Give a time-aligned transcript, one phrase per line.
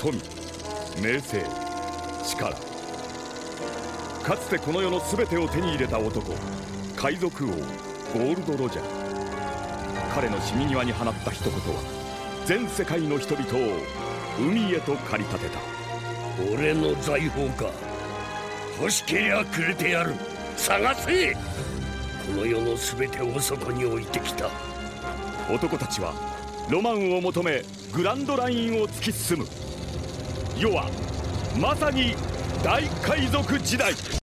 [0.00, 0.16] 富
[1.02, 1.44] 名声
[2.24, 2.56] 力。
[4.22, 6.32] かつてこの世の全てを手に入れた男
[6.96, 8.84] 海賊王ゴールド・ロジャー。
[10.14, 11.82] 彼の死に際に放った一言は
[12.46, 13.50] 全世界の人々を
[14.38, 15.60] 海へと駆り立てた。
[16.50, 17.70] 俺の財宝か。
[18.80, 20.14] 欲しけりゃくれてやる。
[20.56, 21.34] 探せ。
[21.34, 21.38] こ
[22.36, 24.48] の世の全てをそこに置いてきた。
[25.52, 26.14] 男たちは
[26.70, 27.62] ロマンを求め
[27.92, 29.46] グランドラインを突き進む
[30.60, 30.90] 世は
[31.58, 32.14] まさに
[32.62, 34.19] 大海賊時代。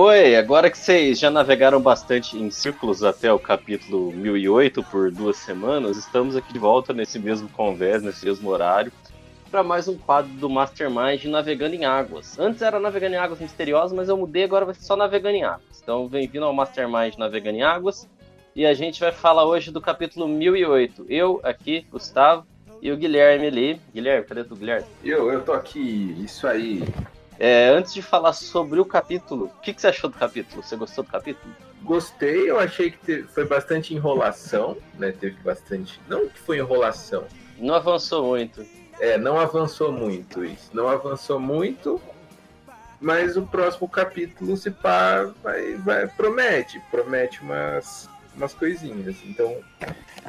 [0.00, 5.38] Oi, agora que vocês já navegaram bastante em círculos até o capítulo 1008 por duas
[5.38, 8.92] semanas, estamos aqui de volta nesse mesmo convés, nesse mesmo horário,
[9.50, 12.38] para mais um quadro do Mastermind Navegando em Águas.
[12.38, 15.42] Antes era Navegando em Águas Misteriosas, mas eu mudei, agora vai ser só Navegando em
[15.42, 15.82] Águas.
[15.82, 18.08] Então, bem-vindo ao Mastermind Navegando em Águas.
[18.54, 21.06] E a gente vai falar hoje do capítulo 1008.
[21.08, 22.46] Eu aqui, Gustavo,
[22.80, 23.80] e o Guilherme ali.
[23.92, 24.86] Guilherme, cadê tu, Guilherme?
[25.02, 26.84] Eu, eu tô aqui, isso aí.
[27.38, 30.62] É, antes de falar sobre o capítulo, o que, que você achou do capítulo?
[30.62, 31.54] Você gostou do capítulo?
[31.82, 35.12] Gostei, eu achei que teve- foi bastante enrolação, né?
[35.12, 36.00] Teve bastante.
[36.08, 37.24] Não que foi enrolação.
[37.56, 38.66] Não avançou muito.
[38.98, 40.70] É, não avançou muito isso.
[40.74, 42.00] Não avançou muito,
[43.00, 46.82] mas o próximo capítulo se pá, vai, vai, promete.
[46.90, 49.14] Promete umas, umas coisinhas.
[49.24, 49.56] Então,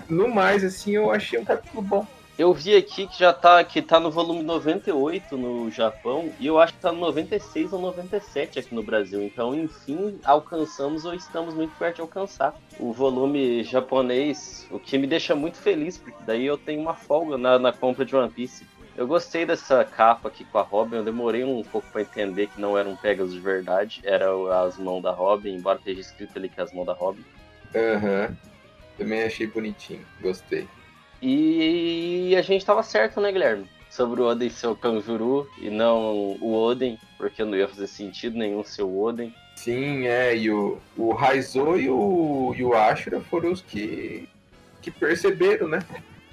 [0.08, 2.06] no mais, assim, eu achei um capítulo bom.
[2.39, 6.57] Eu vi aqui que já tá, que tá no volume 98 no Japão e eu
[6.57, 9.22] acho que tá no 96 ou 97 aqui no Brasil.
[9.22, 15.05] Então, enfim, alcançamos ou estamos muito perto de alcançar o volume japonês, o que me
[15.05, 18.66] deixa muito feliz, porque daí eu tenho uma folga na, na compra de One Piece.
[18.95, 22.61] Eu gostei dessa capa aqui com a Robin, eu demorei um pouco pra entender que
[22.61, 24.27] não era um Pegasus de verdade, era
[24.63, 27.25] as mãos da Robin, embora esteja escrito ali que é as mãos da Robin.
[27.75, 28.33] Aham.
[28.97, 30.66] Também achei bonitinho, gostei.
[31.22, 33.66] E a gente tava certo, né, Guilherme?
[33.90, 38.38] Sobre o Oden ser o Kanjuru e não o Oden, porque não ia fazer sentido
[38.38, 39.34] nenhum ser o Oden.
[39.56, 44.30] Sim, é, e o, o Raizo e o, e o Ashura foram os que,
[44.81, 45.80] que perceberam, né?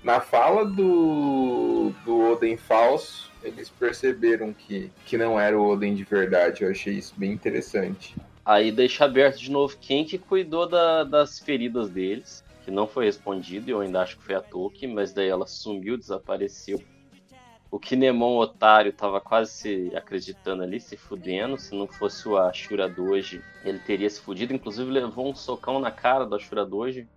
[0.05, 6.05] Na fala do, do Oden falso, eles perceberam que, que não era o Oden de
[6.05, 6.63] verdade.
[6.63, 8.15] Eu achei isso bem interessante.
[8.45, 13.05] Aí deixa aberto de novo quem que cuidou da- das feridas deles, que não foi
[13.05, 16.83] respondido, e eu ainda acho que foi a Toki, mas daí ela sumiu, desapareceu.
[17.71, 21.57] O Kinemon otário tava quase se acreditando ali, se fudendo.
[21.57, 24.53] Se não fosse o Ashura Doji, ele teria se fudido.
[24.53, 27.09] Inclusive levou um socão na cara do Ashura Doji.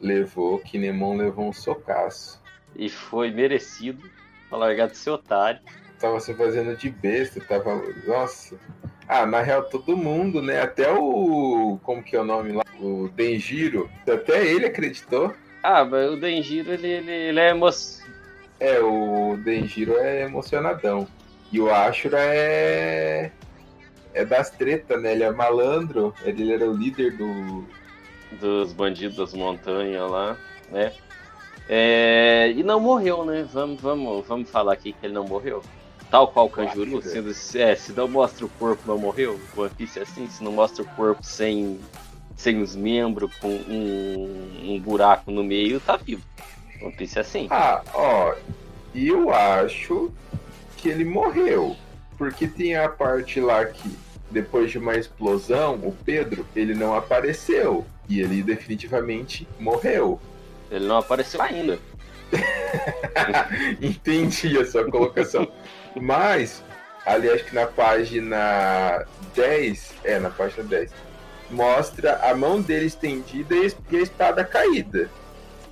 [0.00, 2.40] Levou, Kinemon levou um socaço.
[2.74, 4.08] E foi merecido
[4.48, 5.60] pra largar de ser otário.
[6.00, 7.82] Tava se fazendo de besta, tava.
[8.06, 8.58] Nossa.
[9.08, 10.62] Ah, na real, todo mundo, né?
[10.62, 11.78] Até o.
[11.82, 12.64] Como que é o nome lá?
[12.80, 13.90] O Denjiro.
[14.10, 15.34] Até ele acreditou.
[15.62, 17.68] Ah, mas o Denjiro, ele, ele, ele é emo...
[18.60, 21.06] É, o Denjiro é emocionadão.
[21.52, 23.30] E o Ashura é.
[24.12, 25.12] É das tretas, né?
[25.12, 26.14] Ele é malandro.
[26.22, 27.64] Ele era o líder do.
[28.40, 30.36] dos bandidos das montanhas lá,
[30.70, 30.92] né?
[31.68, 33.46] É, e não morreu, né?
[33.52, 35.62] Vamos, vamos, vamos falar aqui que ele não morreu.
[36.14, 39.36] Tal qual o Kanjuru, sendo, é, se não mostra o corpo, não morreu.
[39.56, 41.80] O One Piece é assim, se não mostra o corpo sem,
[42.36, 46.22] sem os membros, com um, um buraco no meio, tá vivo.
[46.80, 47.48] One Piece é assim.
[47.50, 48.32] Ah, ó.
[48.94, 50.12] Eu acho
[50.76, 51.74] que ele morreu.
[52.16, 53.90] Porque tem a parte lá que,
[54.30, 57.84] depois de uma explosão, o Pedro, ele não apareceu.
[58.08, 60.20] E ele definitivamente morreu.
[60.70, 61.76] Ele não apareceu ainda.
[63.82, 65.50] Entendi a sua colocação.
[65.96, 66.62] Mas,
[67.06, 69.04] ali acho que na página
[69.34, 70.90] 10, é, na página 10,
[71.50, 75.08] mostra a mão dele estendida e a espada caída.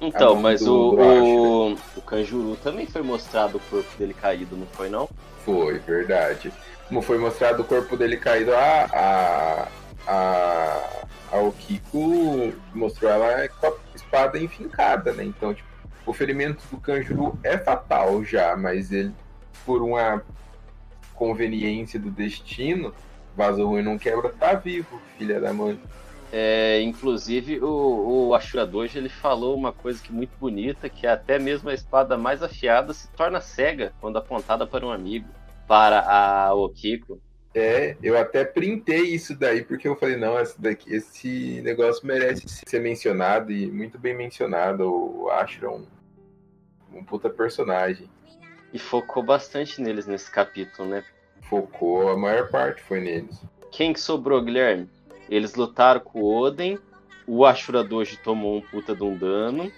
[0.00, 4.56] Então, mas do- o, do o, o Kanjuru também foi mostrado o corpo dele caído,
[4.56, 5.08] não foi não?
[5.44, 6.52] Foi, verdade.
[6.88, 9.68] Como foi mostrado o corpo dele caído, a, a,
[10.06, 15.24] a, a Okiko mostrou ela com a espada enfincada, né?
[15.24, 15.68] Então, tipo,
[16.04, 19.12] o ferimento do Kanjuru é fatal já, mas ele,
[19.64, 20.22] por uma
[21.14, 22.94] conveniência do destino,
[23.36, 25.78] vaso ruim não quebra, tá vivo, filha da mãe.
[26.32, 31.06] É, inclusive, o, o Ashura Doji, ele falou uma coisa que é muito bonita, que
[31.06, 35.28] até mesmo a espada mais afiada se torna cega quando apontada para um amigo,
[35.68, 37.20] para a Okiko.
[37.54, 42.44] É, eu até printei isso daí, porque eu falei, não, esse, daqui, esse negócio merece
[42.48, 45.86] ser mencionado, e muito bem mencionado, o Ashura é um,
[46.94, 48.08] um puta personagem.
[48.72, 51.04] E focou bastante neles nesse capítulo, né?
[51.42, 53.40] Focou, a maior parte foi neles.
[53.70, 54.88] Quem que sobrou, Guilherme?
[55.28, 56.78] Eles lutaram com o Oden,
[57.26, 59.70] o Ashura Doji tomou um puta de um dano,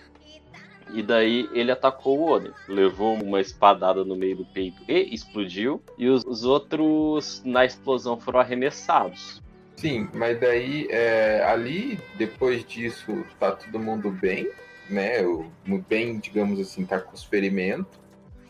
[0.93, 2.53] e daí ele atacou o Oden.
[2.69, 8.19] Levou uma espadada no meio do peito e explodiu, e os, os outros na explosão
[8.19, 9.43] foram arremessados.
[9.77, 14.49] Sim, mas daí é, ali, depois disso, tá todo mundo bem,
[14.89, 15.23] né?
[15.23, 15.51] O,
[15.89, 17.87] bem, digamos assim, tá com os ferimentos,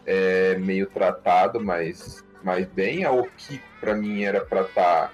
[0.06, 3.04] é, meio tratado, mas, mas bem.
[3.04, 5.08] A Oki, pra mim, era pra estar.
[5.08, 5.12] Tá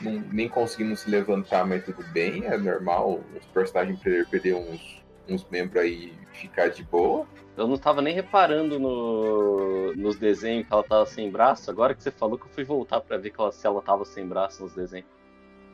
[0.00, 3.20] não, nem conseguindo se levantar, mas tudo bem, é normal.
[3.38, 7.26] Os personagens perder uns, uns membros aí ficar de boa.
[7.56, 11.70] Eu não tava nem reparando no, nos desenhos que ela tava sem braço.
[11.70, 14.04] Agora que você falou que eu fui voltar para ver que ela, se ela tava
[14.04, 15.08] sem braço nos desenhos.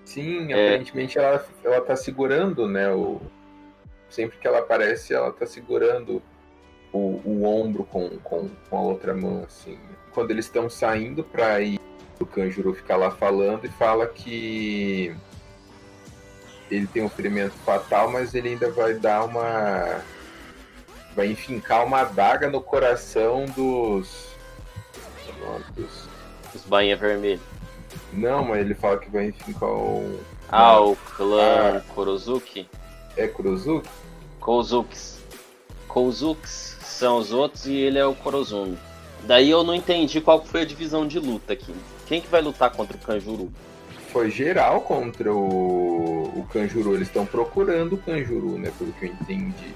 [0.05, 0.69] Sim, é...
[0.69, 2.91] aparentemente ela, ela tá segurando, né?
[2.91, 3.21] O...
[4.09, 6.23] Sempre que ela aparece, ela tá segurando
[6.95, 9.77] o, o ombro com, com, com a outra mão, assim.
[10.13, 11.81] Quando eles estão saindo pra ir
[12.21, 15.15] o Kanjuro fica lá falando e fala que
[16.71, 20.01] ele tem um ferimento fatal, mas ele ainda vai dar uma.
[21.15, 24.29] vai enfincar uma adaga no coração dos.
[25.75, 26.09] dos.
[26.53, 27.43] dos Bainha Vermelho.
[28.13, 30.19] Não, mas ele fala que vai enfincar um.
[30.49, 32.69] Ah, o clã ah, Kurozuki?
[33.17, 33.89] É Kurozuki?
[34.39, 35.21] Kouzukis.
[35.89, 36.74] Kouzukis
[37.05, 38.79] são os outros e ele é o Korozumi.
[39.25, 41.75] Daí eu não entendi qual foi a divisão de luta aqui.
[42.07, 43.53] Quem que vai lutar contra o Kanjuru?
[44.11, 46.95] Foi geral contra o, o Kanjuru.
[46.95, 48.73] Eles estão procurando o Kanjuru, né?
[48.79, 49.75] Pelo que eu entendi.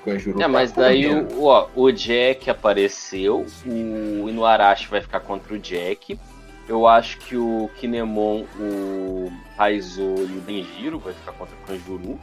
[0.00, 5.20] O Kanjuru é, tá mas daí o, ó, o Jack apareceu, o Inuarashi vai ficar
[5.20, 6.18] contra o Jack.
[6.66, 12.18] Eu acho que o Kinemon, o Raizo e o Denjiro vai ficar contra o Kanjuru.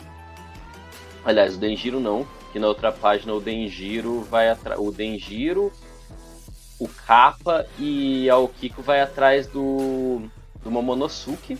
[1.24, 4.80] Aliás, o Denjiro não, que na outra página o Denjiro vai atrás.
[4.80, 5.72] O Denjiro,
[6.80, 10.22] o Kappa e a Okiko vai atrás do,
[10.63, 11.57] do Momonosuke.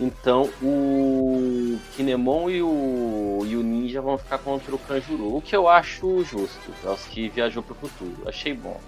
[0.00, 5.56] Então o Kinemon e o, e o Ninja vão ficar contra o Kanjuro, o que
[5.56, 8.16] eu acho justo, é os que viajou pro futuro.
[8.26, 8.80] Achei bom.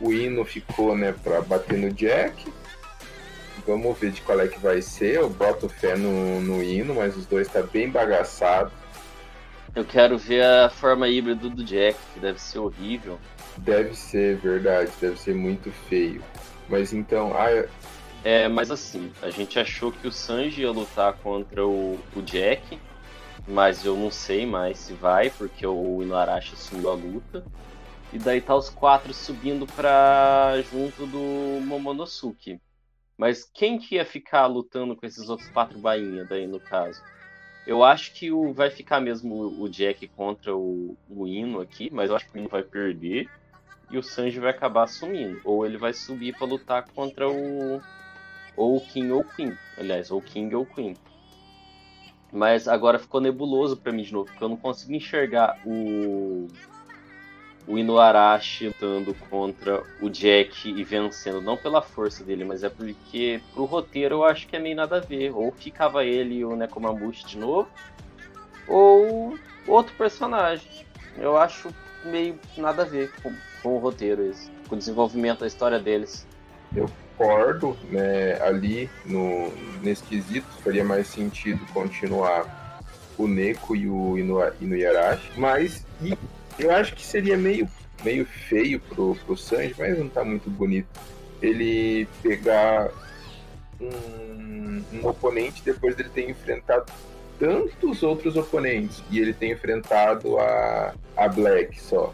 [0.00, 2.52] O Ino ficou, né, pra bater no Jack.
[3.66, 5.16] Vamos ver de qual é que vai ser.
[5.16, 8.70] Eu boto fé no, no Ino, mas os dois tá bem bagaçado.
[9.74, 13.18] Eu quero ver a forma híbrida do Jack, que deve ser horrível.
[13.58, 16.22] Deve ser verdade, deve ser muito feio.
[16.68, 17.66] Mas então, ah,
[18.24, 22.78] é, mas assim, a gente achou que o Sanji ia lutar contra o, o Jack,
[23.46, 27.44] mas eu não sei mais se vai, porque o Inuarashi assumiu a luta.
[28.12, 32.60] E daí tá os quatro subindo pra junto do Momonosuke.
[33.16, 37.02] Mas quem que ia ficar lutando com esses outros quatro bainha daí no caso?
[37.68, 42.08] Eu acho que o, vai ficar mesmo o Jack contra o, o Ino aqui, mas
[42.08, 43.28] eu acho que o Ino vai perder
[43.90, 45.38] e o Sanji vai acabar assumindo.
[45.44, 47.78] Ou ele vai subir para lutar contra o.
[48.56, 49.54] Ou o King ou o Queen.
[49.76, 50.96] Aliás, ou King ou Queen.
[52.32, 56.48] Mas agora ficou nebuloso para mim de novo, porque eu não consigo enxergar o.
[57.68, 63.42] O Inuarashi lutando contra o Jack e vencendo, não pela força dele, mas é porque
[63.52, 65.32] pro roteiro eu acho que é meio nada a ver.
[65.34, 67.68] Ou ficava ele e o Nekomamushi de novo,
[68.66, 70.86] ou outro personagem.
[71.18, 71.68] Eu acho
[72.04, 76.26] meio nada a ver com, com o roteiro, isso, com o desenvolvimento da história deles.
[76.74, 82.80] Eu concordo, né, ali no, nesse quesito faria mais sentido continuar
[83.18, 84.16] o Neko e o
[84.60, 86.16] Inuyarashi, mas e,
[86.58, 87.68] eu acho que seria meio,
[88.04, 90.88] meio feio pro, pro Sanji, mas não tá muito bonito.
[91.40, 92.90] Ele pegar
[93.80, 96.92] um, um oponente depois dele ter enfrentado
[97.38, 99.02] tantos outros oponentes.
[99.10, 102.12] E ele tem enfrentado a, a Black só.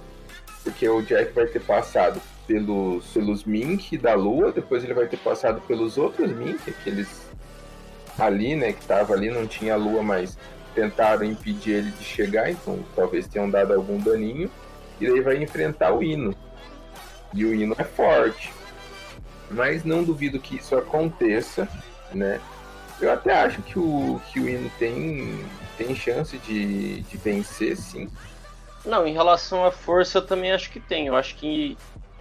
[0.62, 5.18] Porque o Jack vai ter passado pelos, pelos Mink da Lua, depois ele vai ter
[5.18, 7.24] passado pelos outros Mink, aqueles
[8.18, 10.38] ali, né, que tava ali, não tinha Lua, mas
[10.74, 14.50] tentaram impedir ele de chegar, então talvez tenham dado algum daninho.
[15.00, 16.34] E daí vai enfrentar o Hino.
[17.32, 18.52] E o Hino é forte.
[19.50, 21.68] Mas não duvido que isso aconteça,
[22.12, 22.40] né?
[23.00, 25.44] Eu até acho que o, que o Hino tem,
[25.76, 28.08] tem chance de, de vencer, sim.
[28.84, 31.06] Não, em relação à força, eu também acho que tem.
[31.06, 31.76] Eu acho que.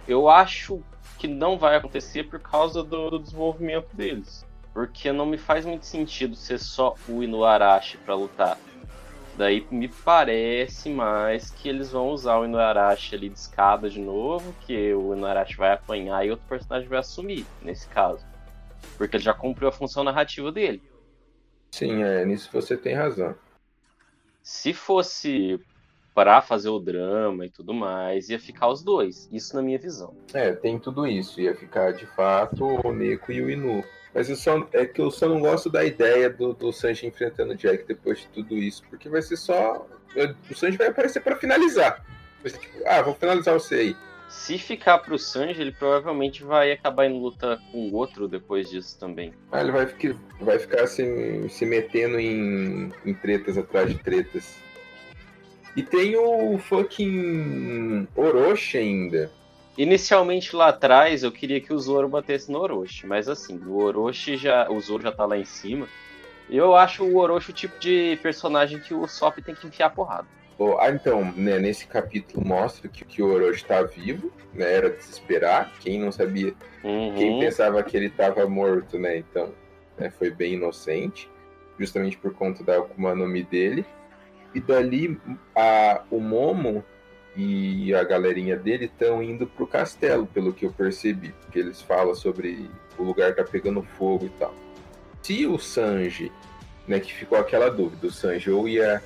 [0.06, 0.82] Eu acho
[1.18, 4.44] que não vai acontecer por causa do, do desenvolvimento deles.
[4.74, 8.58] Porque não me faz muito sentido ser só o Inuarashi para lutar.
[9.36, 14.54] Daí me parece mais que eles vão usar o Inuarashi ali de escada de novo,
[14.66, 18.26] que o Inuarashi vai apanhar e outro personagem vai assumir, nesse caso.
[18.98, 20.82] Porque ele já cumpriu a função narrativa dele.
[21.72, 23.34] Sim, é, nisso você tem razão.
[24.42, 25.58] Se fosse
[26.14, 29.28] para fazer o drama e tudo mais, ia ficar os dois.
[29.32, 30.14] Isso na minha visão.
[30.32, 31.40] É, tem tudo isso.
[31.40, 33.82] Ia ficar de fato o Neko e o Inu.
[34.14, 37.52] Mas eu só, é que eu só não gosto da ideia do, do Sanji enfrentando
[37.52, 38.82] o Jack depois de tudo isso.
[38.88, 39.86] Porque vai ser só.
[40.48, 42.04] O Sanji vai aparecer para finalizar.
[42.44, 43.96] Tipo, ah, vou finalizar você aí.
[44.28, 48.98] Se ficar pro Sanji, ele provavelmente vai acabar em luta com o outro depois disso
[48.98, 49.32] também.
[49.50, 54.56] Ah, ele vai, ficar, vai ficar se, se metendo em, em tretas atrás de tretas.
[55.76, 59.30] E tem o fucking Orochi ainda.
[59.76, 64.36] Inicialmente lá atrás eu queria que o Zoro batesse no Orochi, mas assim, o Orochi
[64.36, 64.70] já.
[64.70, 65.88] O Zoro já tá lá em cima.
[66.48, 70.26] Eu acho o Orochi o tipo de personagem que o Sop tem que enfiar porrada.
[70.78, 75.02] Ah, então, né, nesse capítulo mostra que, que o Orochi está vivo, né, era de
[75.02, 75.72] se esperar.
[75.80, 76.54] Quem não sabia,
[76.84, 77.14] uhum.
[77.16, 79.52] quem pensava que ele estava morto, né, então
[79.98, 81.28] né, foi bem inocente,
[81.78, 83.84] justamente por conta da Akuma no Mi dele.
[84.54, 85.20] E dali,
[85.56, 86.84] a, o Momo
[87.36, 92.14] e a galerinha dele estão indo pro castelo, pelo que eu percebi, porque eles falam
[92.14, 94.54] sobre o lugar tá pegando fogo e tal.
[95.22, 96.30] Se o Sanji,
[96.86, 99.02] né, que ficou aquela dúvida, o Sanji ou ia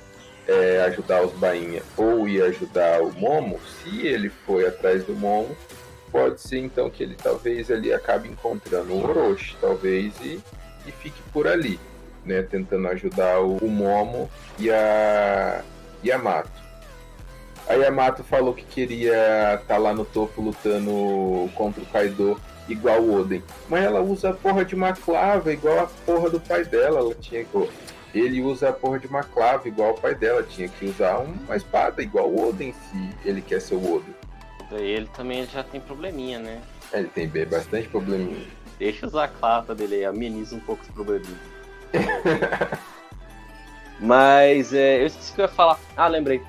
[0.47, 5.55] é, ajudar os bainha ou ia ajudar o Momo, se ele foi atrás do Momo,
[6.11, 10.39] pode ser então que ele talvez ali acabe encontrando o Orochi, talvez, e,
[10.85, 11.79] e fique por ali,
[12.25, 12.41] né?
[12.43, 15.63] Tentando ajudar o, o Momo e a
[16.03, 16.68] Yamato.
[17.69, 22.99] A Yamato falou que queria estar tá lá no topo lutando contra o Kaido igual
[22.99, 23.43] o Oden.
[23.69, 26.99] Mas ela usa a porra de uma clava igual a porra do pai dela.
[26.99, 27.45] Ela tinha
[28.13, 30.41] ele usa a porra de uma clave igual o pai dela.
[30.41, 34.15] Tinha que usar uma espada igual o Oden se ele quer ser o Oden.
[34.71, 36.61] Ele também já tem probleminha, né?
[36.91, 38.47] É, ele tem bastante probleminha.
[38.79, 41.37] Deixa usar a clava dele aí, ameniza um pouco os probleminhas.
[43.99, 45.79] Mas é, eu esqueci que eu ia falar.
[45.95, 46.41] Ah, lembrei.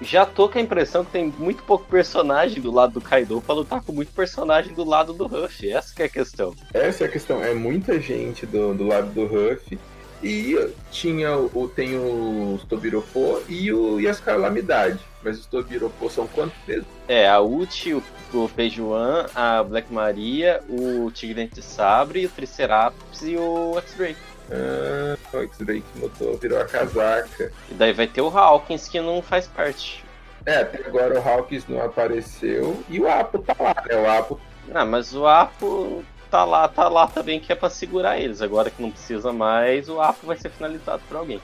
[0.00, 3.54] Já tô com a impressão que tem muito pouco personagem do lado do Kaido pra
[3.54, 5.70] lutar com muito personagem do lado do Ruff.
[5.70, 6.54] Essa é a questão.
[6.72, 7.42] Essa é a questão.
[7.42, 9.78] É muita gente do, do lado do Ruff.
[10.22, 10.56] E
[10.90, 15.00] tinha o, tem os Tobiropô e, o, e as calamidades.
[15.22, 16.86] Mas os Tobiropô são quantos mesmo?
[17.06, 23.22] É, a Uchi, o, o Feijuan, a Black Maria, o Tigre de Sabre, o Triceratops
[23.22, 24.33] e o X-Drake.
[24.50, 27.52] Ah, o X-Drake mudou, virou a casaca.
[27.70, 30.04] E daí vai ter o Hawkins que não faz parte.
[30.46, 33.96] É, até agora o Hawkins não apareceu e o Apo tá lá, né?
[33.96, 34.40] O Apo.
[34.72, 38.42] Ah, mas o Apo tá lá, tá lá também que é para segurar eles.
[38.42, 41.40] Agora que não precisa mais, o Apo vai ser finalizado por alguém.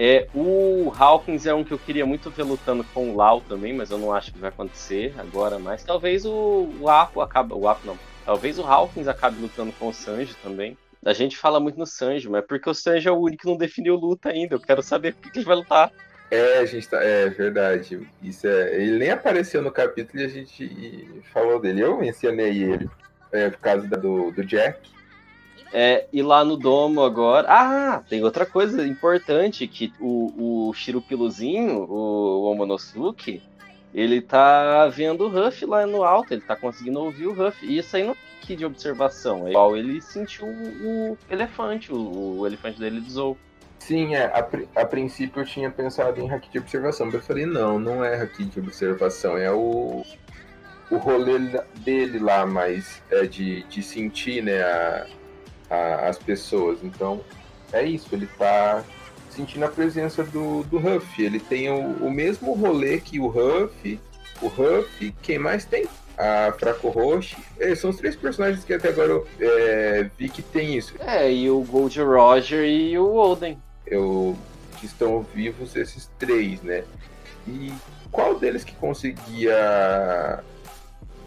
[0.00, 3.72] É, o Hawkins é um que eu queria muito ver lutando com o Lau também,
[3.72, 5.82] mas eu não acho que vai acontecer agora mais.
[5.82, 7.52] Talvez o, o Apo acabe.
[7.52, 7.98] O Apo não.
[8.24, 10.78] Talvez o Hawkins acabe lutando com o Sanji também.
[11.08, 13.48] A gente fala muito no Sanji, mas é porque o Sanji é o único que
[13.48, 14.56] não definiu luta ainda.
[14.56, 15.90] Eu quero saber por que ele vai lutar.
[16.30, 17.02] É, a gente tá.
[17.02, 18.06] É verdade.
[18.22, 18.76] Isso é.
[18.76, 21.80] Ele nem apareceu no capítulo e a gente falou dele.
[21.80, 22.90] Eu mencionei ele
[23.32, 24.90] é, por causa do, do Jack.
[25.72, 27.46] É, e lá no domo agora.
[27.48, 33.42] Ah, tem outra coisa importante: que o, o Shirupiluzinho, o, o Omonosuke,
[33.94, 37.64] ele tá vendo o Ruff lá no alto, ele tá conseguindo ouvir o Ruff.
[37.64, 42.46] E isso aí não é de observação, é igual ele sentiu o, elefante, o, o,
[42.46, 43.36] elefante dele do
[43.78, 44.48] Sim, é, a,
[44.80, 48.20] a, princípio eu tinha pensado em haki de observação, mas eu falei, não, não é
[48.20, 50.02] haki de observação, é o,
[50.90, 51.38] o rolê
[51.76, 55.06] dele lá, mas é de, de sentir né, a,
[55.70, 56.82] a, as pessoas.
[56.82, 57.20] Então,
[57.72, 58.82] é isso, ele tá
[59.38, 61.22] sentindo a presença do, do Huff.
[61.22, 64.00] Ele tem o, o mesmo rolê que o Huff,
[64.42, 65.86] o Huff, quem mais tem?
[66.16, 67.36] A Fraco Roche.
[67.60, 70.94] É, são os três personagens que até agora eu é, vi que tem isso.
[70.98, 73.56] É, e o Gold Roger e o Oden.
[73.86, 74.36] Eu,
[74.80, 76.82] que estão vivos esses três, né?
[77.46, 77.72] E
[78.10, 80.42] qual deles que conseguia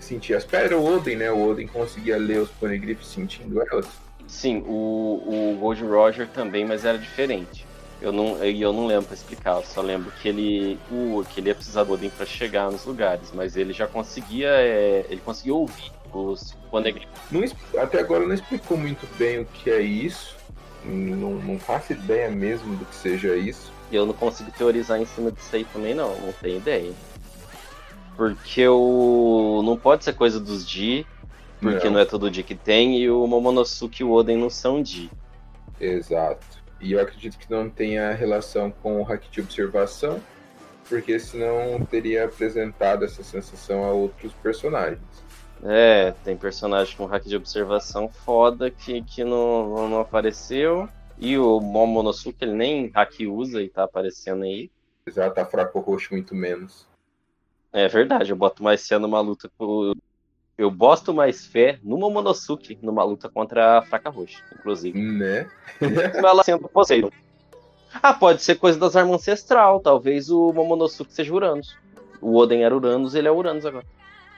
[0.02, 1.32] sentir as pedras, o Odin, né?
[1.32, 3.88] O Odin conseguia ler os poneglyphs sentindo elas.
[4.28, 7.66] Sim, o, o Gold Roger também, mas era diferente.
[8.02, 11.50] Eu não, eu não lembro para explicar, eu só lembro que ele, o, que ele
[11.50, 15.54] ia precisar do Odin para chegar nos lugares, mas ele já conseguia, é, ele conseguia
[15.54, 17.08] ouvir os poneglyphs.
[17.78, 20.36] até agora não explicou muito bem o que é isso,
[20.84, 23.72] não, não faço ideia mesmo do que seja isso.
[23.92, 26.94] Eu não consigo teorizar em cima disso aí também não, não tenho ideia.
[28.16, 29.62] Porque o.
[29.64, 31.06] Não pode ser coisa dos Di.
[31.60, 31.94] porque não.
[31.94, 35.10] não é todo dia que tem, e o Momonosuke e o Oden não são de.
[35.80, 36.61] Exato.
[36.82, 40.20] E eu acredito que não tenha relação com o hack de observação,
[40.90, 45.02] porque senão teria apresentado essa sensação a outros personagens.
[45.64, 50.90] É, tem personagem com hack de observação foda que, que não, não apareceu.
[51.20, 54.72] E o Momonosuke ele nem hack usa e tá aparecendo aí.
[55.06, 56.88] Exato, a fraco roxo muito menos.
[57.72, 59.94] É verdade, eu boto mais fé numa luta com.
[60.62, 65.02] Eu boto mais fé no Momonosuke numa luta contra a Fraca Roxa, inclusive.
[65.02, 65.50] Né?
[66.14, 67.10] ela sendo Poseidon.
[67.92, 69.80] Ah, pode ser coisa das armas ancestral.
[69.80, 71.76] Talvez o Momonosuke seja Uranus.
[72.22, 73.88] O Oden era Uranus, ele é Uranus agora.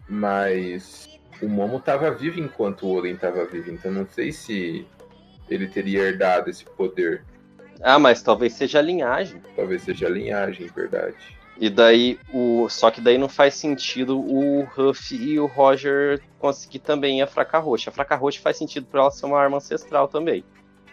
[0.08, 1.10] Mas
[1.42, 4.88] o Momo estava vivo enquanto o Oden estava vivo, então não sei se
[5.50, 7.25] ele teria herdado esse poder.
[7.82, 9.42] Ah, mas talvez seja a linhagem.
[9.58, 11.38] Talvez seja a linhagem, verdade.
[11.58, 12.68] E daí, o...
[12.70, 17.60] só que daí não faz sentido o Huff e o Roger conseguir também a fraca
[17.60, 17.90] roxa.
[17.90, 20.44] A fraca roxa faz sentido para ela ser uma arma ancestral também.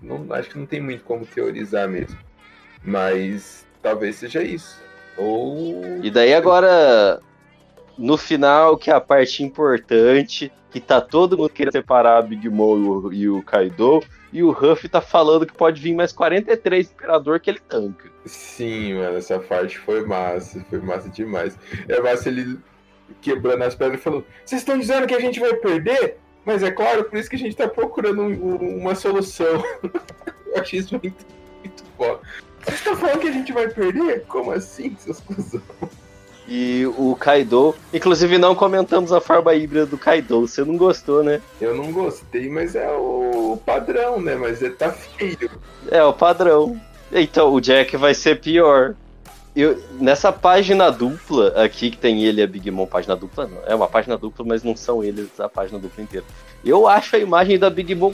[0.03, 2.19] Não, acho que não tem muito como teorizar mesmo.
[2.85, 4.81] Mas talvez seja isso.
[5.17, 5.83] Ou.
[6.03, 7.21] E daí agora,
[8.01, 12.49] no final, que é a parte importante, que tá todo mundo querendo separar a Big
[12.49, 14.03] Mom e o, Kaido,
[14.33, 18.11] e o Huff tá falando que pode vir mais 43 Imperador que ele tanca.
[18.25, 21.59] Sim, mano, essa parte foi massa, foi massa demais.
[21.89, 22.59] É massa ele
[23.21, 26.17] quebrando as pedras e falou: Vocês estão dizendo que a gente vai perder?
[26.45, 29.63] Mas é claro, por isso que a gente tá procurando um, uma solução.
[30.47, 31.27] Eu achei isso muito,
[31.59, 32.21] muito foda.
[32.63, 34.25] Vocês estão falando que a gente vai perder?
[34.27, 35.61] Como assim, seus cuzão?
[36.51, 37.77] E o Kaido.
[37.95, 40.41] Inclusive, não comentamos a forma híbrida do Kaido.
[40.41, 41.41] Você não gostou, né?
[41.61, 44.35] Eu não gostei, mas é o padrão, né?
[44.35, 45.49] Mas ele tá feio.
[45.89, 46.81] É o padrão.
[47.13, 48.97] Então, o Jack vai ser pior.
[49.55, 53.59] Eu, nessa página dupla aqui, que tem ele e a Big Mom, página dupla não,
[53.67, 56.27] é uma página dupla, mas não são eles a página dupla inteira.
[56.65, 58.13] Eu acho a imagem da Big Mom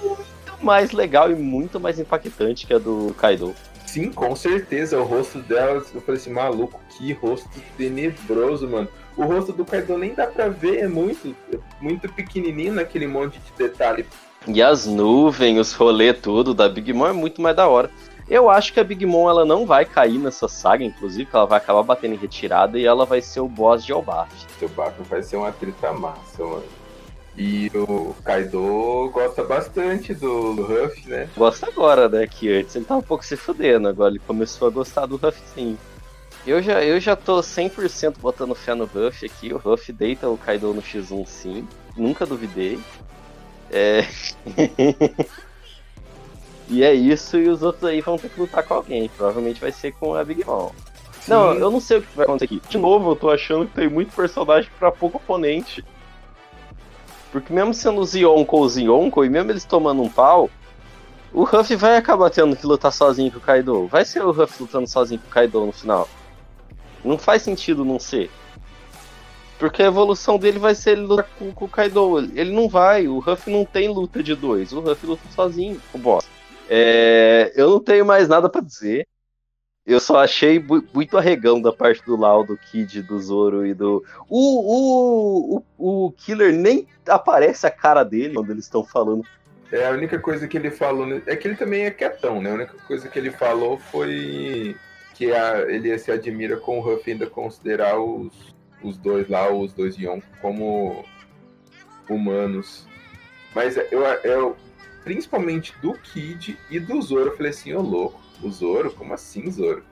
[0.00, 3.54] muito mais legal e muito mais impactante que a do Kaido.
[3.96, 5.00] Sim, com certeza.
[5.00, 8.86] O rosto dela, eu falei assim, maluco, que rosto tenebroso, mano.
[9.16, 11.34] O rosto do Kaido nem dá pra ver, é muito,
[11.80, 14.04] muito pequenininho naquele monte de detalhe.
[14.46, 17.90] E as nuvens, os rolês, tudo da Big Mom é muito mais da hora.
[18.28, 21.56] Eu acho que a Big Mom ela não vai cair nessa saga, inclusive, ela vai
[21.56, 24.30] acabar batendo em retirada e ela vai ser o boss de Elbaf.
[24.58, 26.64] Seu Baf vai ser uma trita massa, mano.
[27.36, 31.28] E o Kaido gosta bastante do Ruff, né?
[31.36, 32.26] Gosta agora, né?
[32.26, 35.38] Que antes ele tava um pouco se fudendo, agora ele começou a gostar do Ruff
[35.54, 35.76] sim.
[36.46, 39.52] Eu já, eu já tô 100% botando fé no Ruff aqui.
[39.52, 41.68] O Ruff deita o Kaido no X1 sim.
[41.96, 42.78] Nunca duvidei.
[43.70, 44.06] É.
[46.68, 49.10] e é isso, e os outros aí vão ter que lutar com alguém.
[49.10, 50.70] Provavelmente vai ser com a Big Mom.
[51.20, 51.32] Sim.
[51.32, 52.62] Não, eu não sei o que vai acontecer aqui.
[52.68, 55.84] De novo, eu tô achando que tem muito personagem para pouco oponente.
[57.32, 60.50] Porque mesmo sendo os Yonko os Yonko, e mesmo eles tomando um pau,
[61.32, 63.86] o Ruff vai acabar tendo que lutar sozinho com o Kaido.
[63.88, 66.08] Vai ser o Ruff lutando sozinho com o Kaido no final.
[67.04, 68.30] Não faz sentido não ser.
[69.58, 72.18] Porque a evolução dele vai ser ele lutar com, com o Kaido.
[72.34, 74.72] Ele não vai, o Ruff não tem luta de dois.
[74.72, 76.26] O Ruff luta sozinho com o boss.
[76.68, 79.06] É, eu não tenho mais nada para dizer.
[79.86, 84.04] Eu só achei muito arregão da parte do Lau, do Kid, do Zoro e do.
[84.28, 89.24] O, o, o, o Killer nem aparece a cara dele quando eles estão falando.
[89.70, 91.22] É, a única coisa que ele falou.
[91.24, 92.50] É que ele também é quietão, né?
[92.50, 94.74] A única coisa que ele falou foi
[95.14, 98.32] que a, ele se admira com o Ruff ainda considerar os,
[98.82, 101.04] os dois lá, os dois Yon, como
[102.10, 102.88] humanos.
[103.54, 104.56] Mas eu, eu,
[105.04, 108.90] principalmente do Kid e do Zoro, eu falei assim, ô louco o Zoro?
[108.92, 109.82] Como assim, Zoro?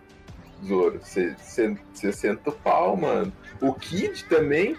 [0.64, 3.32] Zoro, você senta o pau, mano.
[3.60, 4.76] O Kid também,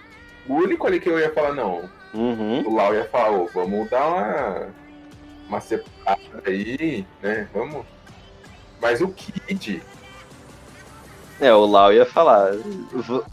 [0.48, 1.90] o único ali que eu ia falar, não.
[2.14, 2.66] Uhum.
[2.66, 4.68] O Lau ia falar, oh, vamos dar uma,
[5.50, 7.48] uma separada aí, né?
[7.54, 7.86] Vamos.
[8.82, 9.84] Mas o Kid.
[11.40, 12.54] É, o Lau ia falar,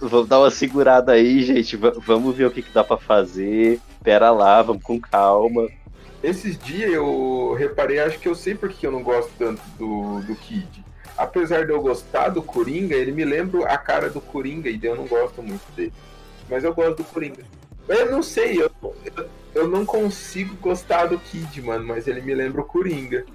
[0.00, 3.80] vamos dar uma segurada aí, gente, vamos ver o que, que dá para fazer.
[4.02, 5.68] Pera lá, vamos com calma.
[6.22, 10.36] Esses dias eu reparei, acho que eu sei porque eu não gosto tanto do, do
[10.36, 10.84] Kid.
[11.18, 14.94] Apesar de eu gostar do Coringa, ele me lembra a cara do Coringa e eu
[14.94, 15.92] não gosto muito dele.
[16.48, 17.42] Mas eu gosto do Coringa.
[17.88, 18.70] Eu não sei, eu,
[19.54, 23.26] eu, não consigo gostar do Kid, mano, mas ele me lembra o Coringa.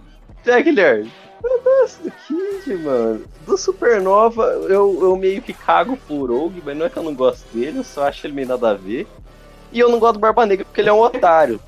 [0.45, 1.12] É, Guilherme,
[1.43, 3.26] eu gosto do Kid, mano.
[3.45, 7.13] Do Supernova, eu, eu meio que cago por Rogue, mas não é que eu não
[7.13, 9.06] gosto dele, eu só acho ele meio nada a ver.
[9.73, 11.60] E eu não gosto do Barba Negra porque ele é um otário.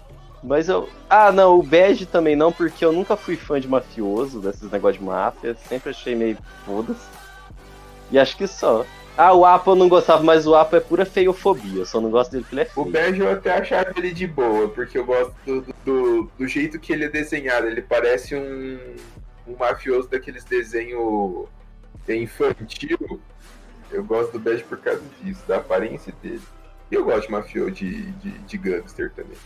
[0.43, 0.89] Mas eu.
[1.09, 4.99] Ah, não, o Bege também não, porque eu nunca fui fã de mafioso, desses negócios
[4.99, 5.55] de máfia.
[5.67, 7.07] Sempre achei meio foda-se.
[8.11, 8.85] E acho que só.
[9.17, 11.81] Ah, o Apo eu não gostava, mas o Apo é pura feiofobia.
[11.81, 12.91] Eu só não gosto dele porque ele é O feio.
[12.91, 16.93] Bege eu até achava ele de boa, porque eu gosto do, do, do jeito que
[16.93, 17.67] ele é desenhado.
[17.67, 18.79] Ele parece um,
[19.45, 21.47] um mafioso daqueles desenhos
[22.07, 23.19] infantil.
[23.91, 26.41] Eu gosto do Bege por causa disso, da aparência dele.
[26.89, 29.37] E eu gosto de mafioso de, de, de gangster também.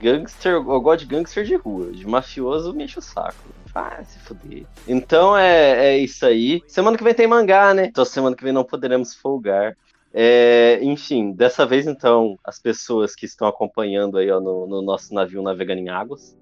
[0.00, 1.92] Gangster, eu gosto de gangster de rua.
[1.92, 3.36] De mafioso me enche o saco.
[3.74, 4.66] Ah, se fuder.
[4.86, 6.62] Então é, é isso aí.
[6.66, 7.86] Semana que vem tem mangá, né?
[7.86, 9.76] Então semana que vem não poderemos folgar.
[10.12, 15.14] É, enfim, dessa vez então, as pessoas que estão acompanhando aí ó, no, no nosso
[15.14, 16.36] navio navegando em águas.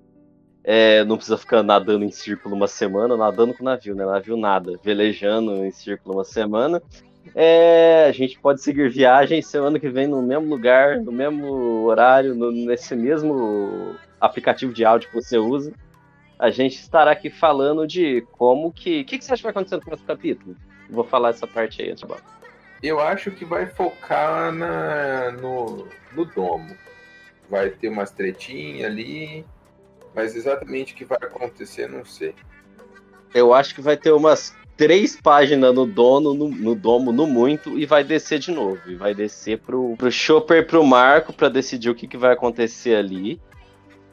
[0.64, 4.04] é, não precisa ficar nadando em círculo uma semana, nadando com o navio, né?
[4.04, 6.82] Navio nada, velejando em círculo uma semana.
[7.34, 12.34] É, a gente pode seguir viagem semana que vem no mesmo lugar, no mesmo horário,
[12.34, 15.72] no- nesse mesmo aplicativo de áudio que você usa.
[16.38, 19.00] A gente estará aqui falando de como que.
[19.00, 20.56] O que, que você acha que vai acontecer no próximo capítulo?
[20.90, 22.18] Vou falar essa parte aí, Antibal.
[22.82, 26.76] Eu acho que vai focar na, no, no domo.
[27.48, 29.44] Vai ter umas tretinhas ali,
[30.14, 32.34] mas exatamente o que vai acontecer, não sei.
[33.34, 37.78] Eu acho que vai ter umas três páginas no dono, no, no domo, no muito,
[37.78, 38.78] e vai descer de novo.
[38.86, 42.94] E vai descer pro, pro Chopper pro Marco pra decidir o que, que vai acontecer
[42.94, 43.40] ali.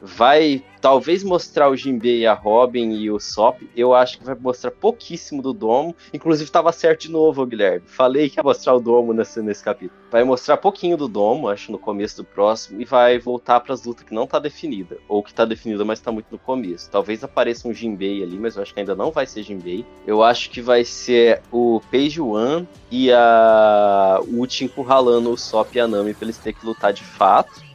[0.00, 3.62] Vai talvez mostrar o Jinbei a Robin e o Sop.
[3.74, 5.96] Eu acho que vai mostrar pouquíssimo do domo.
[6.12, 7.86] Inclusive tava certo de novo, Guilherme.
[7.86, 9.98] Falei que ia mostrar o domo nesse, nesse capítulo.
[10.10, 12.80] Vai mostrar pouquinho do domo, acho, no começo do próximo.
[12.80, 14.98] E vai voltar pras lutas que não tá definida.
[15.08, 16.90] Ou que tá definida, mas tá muito no começo.
[16.90, 19.86] Talvez apareça um Jinbei ali, mas eu acho que ainda não vai ser Jinbei.
[20.06, 25.74] Eu acho que vai ser o Page One e a o Uchi encurralando o Sop
[25.74, 27.73] e a Nami pra eles terem que lutar de fato.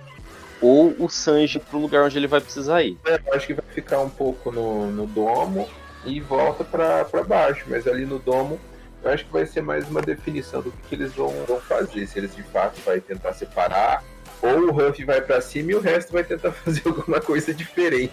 [0.61, 2.97] Ou o Sanji pro lugar onde ele vai precisar ir.
[3.05, 5.67] É, eu acho que vai ficar um pouco no, no domo
[6.05, 8.59] e volta pra, pra baixo, mas ali no domo
[9.01, 12.05] eu acho que vai ser mais uma definição do que, que eles vão, vão fazer.
[12.07, 14.03] Se eles de fato vai tentar separar,
[14.41, 18.11] ou o Ruff vai pra cima e o resto vai tentar fazer alguma coisa diferente.